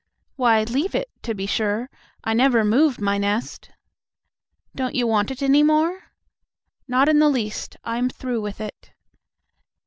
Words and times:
"Why 0.35 0.63
leave 0.63 0.95
it, 0.95 1.11
to 1.21 1.35
be 1.35 1.45
sure. 1.45 1.87
I 2.23 2.33
never 2.33 2.65
move 2.65 2.99
my 2.99 3.19
nest." 3.19 3.69
"Don't 4.73 4.95
you 4.95 5.05
want 5.05 5.29
it 5.29 5.43
any 5.43 5.61
more?" 5.61 6.05
"Not 6.87 7.07
in 7.07 7.19
the 7.19 7.29
least. 7.29 7.77
I 7.83 7.99
am 7.99 8.09
through 8.09 8.41
with 8.41 8.59
it." 8.59 8.93